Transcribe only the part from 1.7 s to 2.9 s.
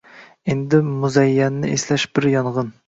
eslash bir yong’in